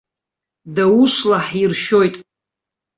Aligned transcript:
Даушла 0.75 1.37
ҳиршәоит. 1.47 2.15